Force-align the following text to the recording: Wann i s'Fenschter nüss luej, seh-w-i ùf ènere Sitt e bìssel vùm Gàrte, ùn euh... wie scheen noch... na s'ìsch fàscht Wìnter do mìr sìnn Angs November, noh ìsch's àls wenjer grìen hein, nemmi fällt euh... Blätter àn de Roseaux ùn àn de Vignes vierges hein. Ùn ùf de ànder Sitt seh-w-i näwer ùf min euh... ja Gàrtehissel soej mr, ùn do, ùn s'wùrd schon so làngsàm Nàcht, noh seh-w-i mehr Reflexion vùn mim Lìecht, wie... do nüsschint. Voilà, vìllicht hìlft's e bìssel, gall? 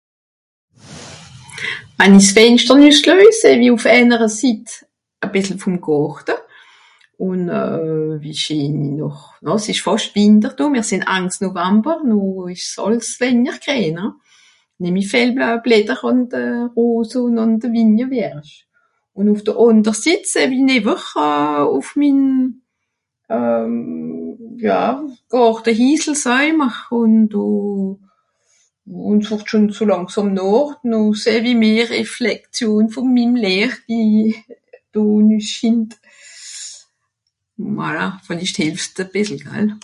Wann 1.97 2.15
i 2.15 2.21
s'Fenschter 2.27 2.75
nüss 2.81 3.05
luej, 3.05 3.27
seh-w-i 3.41 3.69
ùf 3.75 3.85
ènere 3.95 4.29
Sitt 4.37 4.69
e 5.21 5.27
bìssel 5.33 5.57
vùm 5.61 5.75
Gàrte, 5.87 6.35
ùn 7.25 7.41
euh... 7.49 8.17
wie 8.23 8.33
scheen 8.43 8.77
noch... 9.01 9.23
na 9.45 9.53
s'ìsch 9.63 9.83
fàscht 9.87 10.13
Wìnter 10.17 10.51
do 10.57 10.65
mìr 10.73 10.85
sìnn 10.89 11.03
Angs 11.15 11.37
November, 11.45 11.95
noh 12.09 12.45
ìsch's 12.53 12.77
àls 12.85 13.09
wenjer 13.21 13.57
grìen 13.65 13.97
hein, 14.01 14.13
nemmi 14.81 15.03
fällt 15.11 15.37
euh... 15.47 15.57
Blätter 15.65 15.99
àn 16.09 16.19
de 16.33 16.41
Roseaux 16.75 17.23
ùn 17.29 17.41
àn 17.43 17.51
de 17.61 17.67
Vignes 17.73 18.09
vierges 18.11 18.51
hein. 18.51 18.65
Ùn 19.21 19.29
ùf 19.37 19.41
de 19.47 19.53
ànder 19.65 19.93
Sitt 20.03 20.25
seh-w-i 20.33 20.63
näwer 20.65 21.05
ùf 21.77 21.87
min 22.01 22.19
euh... 23.29 23.73
ja 24.67 24.85
Gàrtehissel 25.33 26.15
soej 26.23 26.49
mr, 26.57 26.73
ùn 26.97 27.13
do, 27.33 27.45
ùn 28.89 29.19
s'wùrd 29.21 29.45
schon 29.47 29.69
so 29.73 29.85
làngsàm 29.85 30.33
Nàcht, 30.35 30.79
noh 30.89 31.13
seh-w-i 31.23 31.53
mehr 31.55 31.87
Reflexion 31.97 32.87
vùn 32.93 33.13
mim 33.13 33.35
Lìecht, 33.37 33.83
wie... 33.87 34.31
do 34.93 35.03
nüsschint. 35.23 35.93
Voilà, 37.57 38.19
vìllicht 38.27 38.57
hìlft's 38.59 38.99
e 38.99 39.05
bìssel, 39.13 39.39
gall? 39.45 39.71